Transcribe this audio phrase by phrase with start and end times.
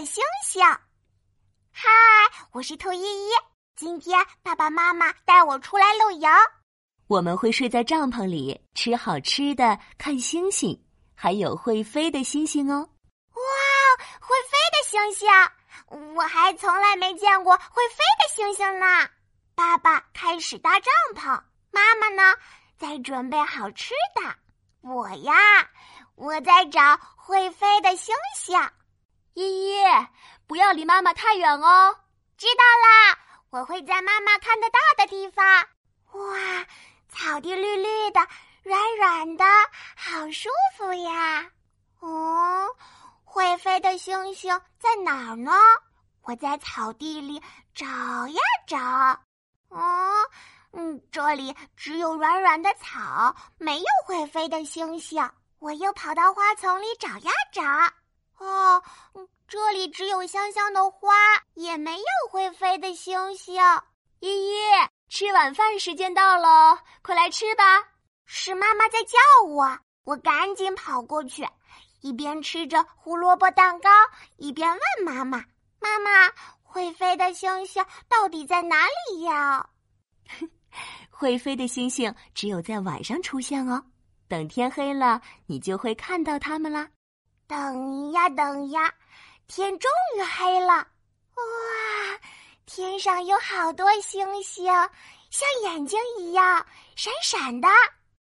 [0.00, 0.60] 的星星。
[1.70, 1.88] 嗨，
[2.50, 3.30] 我是兔依依。
[3.76, 6.28] 今天爸爸妈妈带我出来露营，
[7.06, 10.84] 我们会睡在帐篷里，吃好吃的，看星星，
[11.14, 12.88] 还有会飞的星星哦。
[13.34, 13.42] 哇，
[14.20, 15.28] 会飞的星星！
[16.16, 19.08] 我还从来没见过会飞的星星呢。
[19.54, 21.40] 爸爸开始搭帐篷，
[21.70, 22.36] 妈妈呢
[22.76, 24.34] 在准备好吃的。
[24.80, 25.32] 我呀，
[26.16, 28.58] 我在找会飞的星星。
[29.34, 29.84] 依依，
[30.46, 31.96] 不要离妈妈太远哦。
[32.36, 33.18] 知道啦，
[33.50, 35.44] 我会在妈妈看得到的地方。
[36.12, 36.66] 哇，
[37.08, 38.20] 草地绿绿的，
[38.62, 39.44] 软软的，
[39.96, 41.50] 好舒服呀。
[42.00, 42.68] 哦，
[43.24, 45.52] 会飞的星星在哪儿呢？
[46.22, 47.42] 我在草地里
[47.74, 48.78] 找呀找。
[49.68, 50.12] 哦，
[50.72, 55.28] 嗯，这里只有软软的草，没有会飞的星星。
[55.58, 57.62] 我又跑到花丛里找呀找。
[58.44, 58.82] 哦，
[59.48, 61.14] 这里只有香香的花，
[61.54, 63.54] 也没有会飞的星星。
[64.20, 64.54] 依依，
[65.08, 67.64] 吃晚饭时间到了，快来吃吧！
[68.24, 71.46] 是妈妈在叫我，我赶紧跑过去，
[72.00, 73.90] 一边吃着胡萝卜蛋糕，
[74.36, 75.44] 一边问妈妈
[75.78, 76.32] ：“妈妈，
[76.62, 79.68] 会飞的星星到底在哪里呀？”
[81.10, 83.84] 会飞的星星只有在晚上出现哦，
[84.26, 86.88] 等天黑了，你就会看到它们啦。
[87.46, 88.94] 等呀等呀，
[89.46, 90.72] 天终于黑了！
[90.74, 90.84] 哇，
[92.64, 94.72] 天上有好多星星，
[95.30, 97.68] 像眼睛一样闪闪的。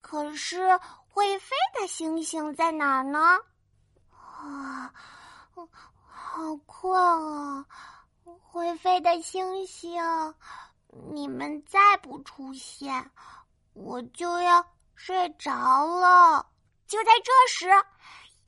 [0.00, 0.76] 可是
[1.08, 3.38] 会飞的星星在哪儿呢？
[4.12, 4.92] 啊，
[6.04, 7.64] 好困啊！
[8.24, 10.02] 会飞的星星，
[11.12, 13.10] 你们再不出现，
[13.74, 16.44] 我就要睡着了。
[16.88, 17.68] 就在这时。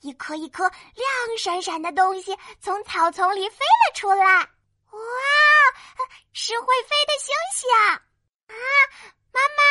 [0.01, 4.99] 一颗一颗亮闪闪的东西从草丛里飞了出来，哇，
[6.33, 7.69] 是会飞的星星！
[8.47, 8.53] 啊，
[9.31, 9.63] 妈妈，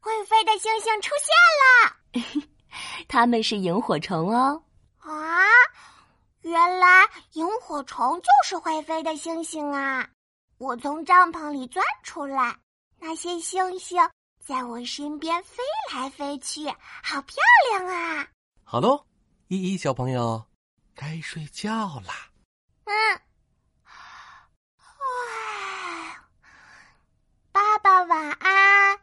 [0.00, 2.46] 会飞的星星出现了！
[3.08, 4.62] 它们是萤火虫哦。
[4.98, 5.46] 啊，
[6.40, 10.08] 原来萤火虫就是会飞的星星啊！
[10.58, 12.56] 我从帐篷里钻出来，
[12.98, 14.10] 那些星星
[14.44, 16.66] 在我身边飞来飞去，
[17.02, 17.36] 好漂
[17.70, 18.26] 亮啊！
[18.64, 19.05] 好喽。
[19.48, 20.44] 依依小朋友，
[20.92, 22.32] 该睡觉啦。
[22.84, 23.20] 嗯，
[27.52, 28.98] 爸爸晚安，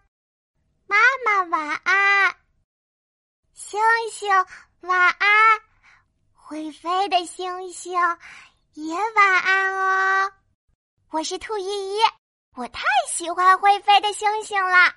[0.86, 2.36] 妈妈晚安，
[3.54, 3.80] 星
[4.12, 4.30] 星
[4.82, 5.62] 晚安，
[6.34, 7.94] 会飞的星星
[8.74, 10.34] 也晚安哦。
[11.12, 12.00] 我是兔依依，
[12.56, 14.94] 我太喜欢会飞的星星了。